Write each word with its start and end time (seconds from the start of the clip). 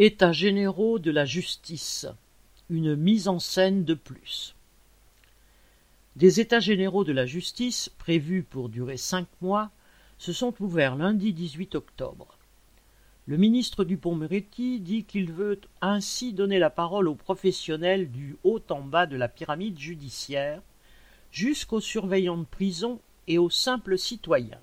États 0.00 0.30
généraux 0.30 1.00
de 1.00 1.10
la 1.10 1.24
justice. 1.24 2.06
Une 2.70 2.94
mise 2.94 3.26
en 3.26 3.40
scène 3.40 3.84
de 3.84 3.94
plus. 3.94 4.54
Des 6.14 6.38
États 6.38 6.60
généraux 6.60 7.02
de 7.02 7.10
la 7.10 7.26
justice, 7.26 7.90
prévus 7.98 8.44
pour 8.44 8.68
durer 8.68 8.96
cinq 8.96 9.26
mois, 9.40 9.72
se 10.16 10.32
sont 10.32 10.54
ouverts 10.60 10.94
lundi 10.94 11.32
18 11.32 11.74
octobre. 11.74 12.38
Le 13.26 13.38
ministre 13.38 13.82
Dupond-Moretti 13.82 14.78
dit 14.78 15.02
qu'il 15.02 15.32
veut 15.32 15.60
ainsi 15.80 16.32
donner 16.32 16.60
la 16.60 16.70
parole 16.70 17.08
aux 17.08 17.16
professionnels 17.16 18.08
du 18.08 18.36
haut 18.44 18.62
en 18.70 18.82
bas 18.82 19.06
de 19.06 19.16
la 19.16 19.26
pyramide 19.26 19.80
judiciaire, 19.80 20.62
jusqu'aux 21.32 21.80
surveillants 21.80 22.38
de 22.38 22.44
prison 22.44 23.00
et 23.26 23.38
aux 23.38 23.50
simples 23.50 23.98
citoyens. 23.98 24.60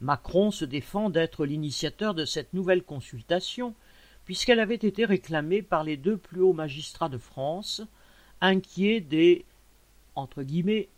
Macron 0.00 0.50
se 0.50 0.64
défend 0.64 1.10
d'être 1.10 1.44
l'initiateur 1.44 2.14
de 2.14 2.24
cette 2.24 2.54
nouvelle 2.54 2.82
consultation 2.82 3.74
puisqu'elle 4.26 4.60
avait 4.60 4.74
été 4.74 5.04
réclamée 5.04 5.62
par 5.62 5.84
les 5.84 5.96
deux 5.96 6.18
plus 6.18 6.42
hauts 6.42 6.52
magistrats 6.52 7.08
de 7.08 7.16
France, 7.16 7.80
inquiets 8.40 9.00
des 9.00 9.46
entre 10.16 10.44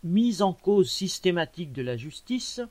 mises 0.03 0.41
en 0.41 0.53
cause 0.53 0.89
systématique 0.89 1.73
de 1.73 1.81
la 1.81 1.97
justice, 1.97 2.61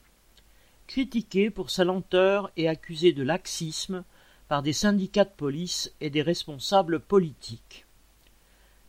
critiquée 0.87 1.51
pour 1.51 1.71
sa 1.71 1.84
lenteur 1.84 2.51
et 2.57 2.69
accusée 2.69 3.12
de 3.12 3.23
laxisme 3.23 4.05
par 4.48 4.62
des 4.62 4.73
syndicats 4.73 5.25
de 5.25 5.31
police 5.37 5.93
et 6.01 6.09
des 6.09 6.23
responsables 6.23 7.01
politiques. 7.01 7.87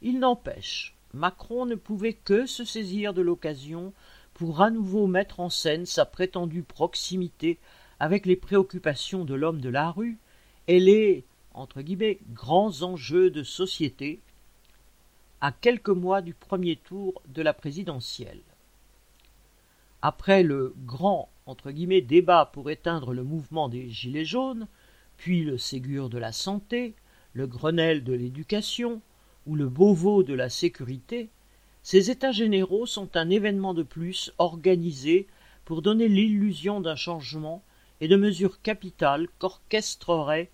Il 0.02 0.20
n'empêche, 0.20 0.96
Macron 1.14 1.66
ne 1.66 1.76
pouvait 1.76 2.14
que 2.14 2.46
se 2.46 2.64
saisir 2.64 3.14
de 3.14 3.22
l'occasion 3.22 3.94
pour 4.34 4.62
à 4.62 4.72
nouveau 4.72 5.06
mettre 5.06 5.42
en 5.42 5.50
scène 5.50 5.86
sa 5.86 6.06
prétendue 6.06 6.64
proximité 6.64 7.60
avec 8.00 8.26
les 8.26 8.38
préoccupations 8.38 9.26
de 9.26 9.34
l'homme 9.36 9.60
de 9.60 9.70
la 9.70 9.92
rue 9.92 10.18
et 10.68 10.80
les 10.80 11.26
entre 11.60 11.82
guillemets, 11.82 12.20
grands 12.34 12.84
enjeux 12.84 13.30
de 13.30 13.44
société 13.44 14.22
à 15.42 15.52
quelques 15.52 15.90
mois 15.90 16.22
du 16.22 16.34
premier 16.34 16.78
tour 16.78 17.22
de 17.28 17.42
la 17.42 17.54
présidentielle. 17.54 18.42
Après 20.02 20.44
le 20.44 20.74
grand 20.86 21.30
débat 22.08 22.50
pour 22.54 22.70
éteindre 22.70 23.14
le 23.14 23.24
mouvement 23.24 23.70
des 23.70 23.90
Gilets 23.90 24.26
jaunes, 24.26 24.68
puis 25.18 25.44
le 25.44 25.58
Ségur 25.58 26.10
de 26.10 26.18
la 26.18 26.32
santé, 26.32 26.94
le 27.34 27.48
Grenelle 27.48 28.04
de 28.04 28.14
l'éducation 28.14 29.02
ou 29.46 29.56
le 29.56 29.68
Beauvau 29.68 30.24
de 30.24 30.34
la 30.34 30.50
sécurité, 30.50 31.30
ces 31.84 32.12
États 32.12 32.32
généraux 32.32 32.86
sont 32.86 33.18
un 33.18 33.30
événement 33.30 33.74
de 33.74 33.84
plus 33.84 34.32
organisé 34.38 35.28
pour 35.66 35.82
donner 35.82 36.08
l'illusion 36.08 36.82
d'un 36.82 36.96
changement 36.96 37.64
et 38.00 38.08
de 38.08 38.16
mesures 38.16 38.62
capitales 38.62 39.28
qu'orchestrerait 39.40 40.52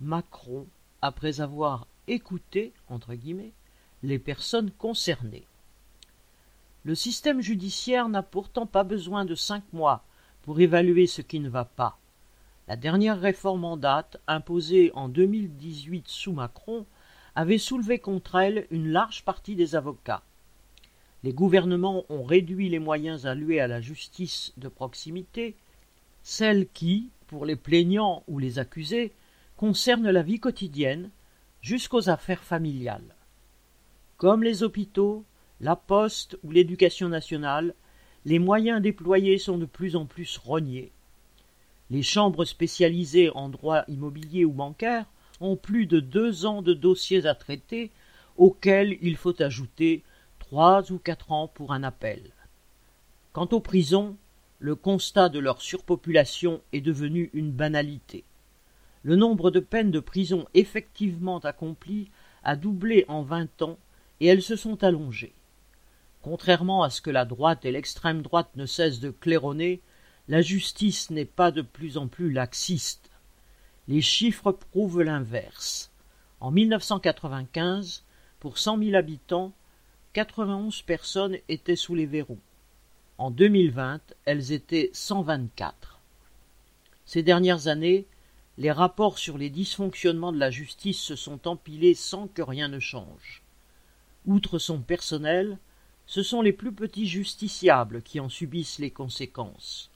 Macron 0.00 0.66
après 1.02 1.42
avoir 1.42 1.86
écouté, 2.06 2.72
les 4.02 4.18
personnes 4.18 4.70
concernées. 4.70 5.46
Le 6.84 6.94
système 6.94 7.42
judiciaire 7.42 8.08
n'a 8.08 8.22
pourtant 8.22 8.64
pas 8.64 8.82
besoin 8.82 9.26
de 9.26 9.34
cinq 9.34 9.62
mois 9.74 10.04
pour 10.42 10.58
évaluer 10.58 11.06
ce 11.06 11.20
qui 11.20 11.38
ne 11.38 11.50
va 11.50 11.66
pas. 11.66 11.98
La 12.66 12.76
dernière 12.76 13.20
réforme 13.20 13.64
en 13.64 13.76
date, 13.76 14.16
imposée 14.26 14.90
en 14.94 15.08
2018 15.08 16.08
sous 16.08 16.32
Macron, 16.32 16.86
avait 17.34 17.58
soulevé 17.58 17.98
contre 17.98 18.36
elle 18.36 18.66
une 18.70 18.88
large 18.88 19.22
partie 19.24 19.54
des 19.54 19.74
avocats. 19.74 20.22
Les 21.22 21.34
gouvernements 21.34 22.04
ont 22.08 22.22
réduit 22.22 22.70
les 22.70 22.78
moyens 22.78 23.26
alloués 23.26 23.60
à 23.60 23.66
la 23.66 23.82
justice 23.82 24.54
de 24.56 24.68
proximité, 24.68 25.56
celle 26.22 26.68
qui, 26.68 27.10
pour 27.26 27.44
les 27.44 27.56
plaignants 27.56 28.24
ou 28.28 28.38
les 28.38 28.58
accusés, 28.58 29.12
concerne 29.60 30.08
la 30.08 30.22
vie 30.22 30.40
quotidienne 30.40 31.10
jusqu'aux 31.60 32.08
affaires 32.08 32.42
familiales. 32.42 33.14
Comme 34.16 34.42
les 34.42 34.62
hôpitaux, 34.62 35.22
la 35.60 35.76
poste 35.76 36.38
ou 36.42 36.50
l'éducation 36.50 37.10
nationale, 37.10 37.74
les 38.24 38.38
moyens 38.38 38.80
déployés 38.80 39.36
sont 39.36 39.58
de 39.58 39.66
plus 39.66 39.96
en 39.96 40.06
plus 40.06 40.38
rognés. 40.38 40.92
Les 41.90 42.02
chambres 42.02 42.46
spécialisées 42.46 43.28
en 43.34 43.50
droit 43.50 43.84
immobilier 43.86 44.46
ou 44.46 44.52
bancaire 44.52 45.04
ont 45.42 45.56
plus 45.56 45.84
de 45.84 46.00
deux 46.00 46.46
ans 46.46 46.62
de 46.62 46.72
dossiers 46.72 47.26
à 47.26 47.34
traiter, 47.34 47.90
auxquels 48.38 48.96
il 49.02 49.18
faut 49.18 49.42
ajouter 49.42 50.02
trois 50.38 50.90
ou 50.90 50.96
quatre 50.96 51.32
ans 51.32 51.48
pour 51.48 51.74
un 51.74 51.82
appel. 51.82 52.32
Quant 53.34 53.48
aux 53.52 53.60
prisons, 53.60 54.16
le 54.58 54.74
constat 54.74 55.28
de 55.28 55.38
leur 55.38 55.60
surpopulation 55.60 56.62
est 56.72 56.80
devenu 56.80 57.28
une 57.34 57.52
banalité. 57.52 58.24
Le 59.02 59.16
nombre 59.16 59.50
de 59.50 59.60
peines 59.60 59.90
de 59.90 60.00
prison 60.00 60.46
effectivement 60.54 61.38
accomplies 61.38 62.10
a 62.42 62.56
doublé 62.56 63.04
en 63.08 63.22
vingt 63.22 63.62
ans 63.62 63.78
et 64.20 64.26
elles 64.26 64.42
se 64.42 64.56
sont 64.56 64.84
allongées. 64.84 65.34
Contrairement 66.22 66.82
à 66.82 66.90
ce 66.90 67.00
que 67.00 67.10
la 67.10 67.24
droite 67.24 67.64
et 67.64 67.72
l'extrême 67.72 68.20
droite 68.20 68.50
ne 68.56 68.66
cessent 68.66 69.00
de 69.00 69.10
claironner, 69.10 69.80
la 70.28 70.42
justice 70.42 71.10
n'est 71.10 71.24
pas 71.24 71.50
de 71.50 71.62
plus 71.62 71.96
en 71.96 72.08
plus 72.08 72.30
laxiste. 72.30 73.10
Les 73.88 74.02
chiffres 74.02 74.52
prouvent 74.52 75.02
l'inverse. 75.02 75.90
En 76.40 76.50
1995, 76.50 78.04
pour 78.38 78.58
cent 78.58 78.76
mille 78.76 78.96
habitants, 78.96 79.52
91 80.12 80.82
personnes 80.82 81.36
étaient 81.48 81.76
sous 81.76 81.94
les 81.94 82.06
verrous. 82.06 82.38
En 83.16 83.30
2020, 83.30 84.00
elles 84.24 84.52
étaient 84.52 84.90
124. 84.92 86.00
Ces 87.04 87.22
dernières 87.22 87.66
années, 87.66 88.06
les 88.60 88.72
rapports 88.72 89.18
sur 89.18 89.38
les 89.38 89.48
dysfonctionnements 89.48 90.32
de 90.32 90.38
la 90.38 90.50
justice 90.50 91.00
se 91.00 91.16
sont 91.16 91.48
empilés 91.48 91.94
sans 91.94 92.28
que 92.28 92.42
rien 92.42 92.68
ne 92.68 92.78
change. 92.78 93.42
Outre 94.26 94.58
son 94.58 94.82
personnel, 94.82 95.56
ce 96.04 96.22
sont 96.22 96.42
les 96.42 96.52
plus 96.52 96.70
petits 96.70 97.06
justiciables 97.06 98.02
qui 98.02 98.20
en 98.20 98.28
subissent 98.28 98.78
les 98.78 98.90
conséquences. 98.90 99.90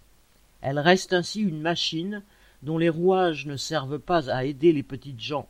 Elle 0.62 0.78
reste 0.78 1.12
ainsi 1.12 1.42
une 1.42 1.60
machine 1.60 2.22
dont 2.62 2.78
les 2.78 2.88
rouages 2.88 3.44
ne 3.44 3.58
servent 3.58 3.98
pas 3.98 4.30
à 4.30 4.44
aider 4.44 4.72
les 4.72 4.82
petites 4.82 5.20
gens. 5.20 5.46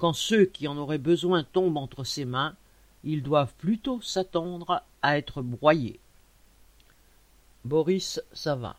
Quand 0.00 0.14
ceux 0.14 0.46
qui 0.46 0.66
en 0.66 0.76
auraient 0.76 0.98
besoin 0.98 1.44
tombent 1.44 1.76
entre 1.76 2.02
ses 2.02 2.24
mains, 2.24 2.56
ils 3.04 3.22
doivent 3.22 3.54
plutôt 3.56 4.00
s'attendre 4.00 4.82
à 5.00 5.16
être 5.16 5.42
broyés. 5.42 6.00
Boris 7.64 8.20
Savin 8.32 8.72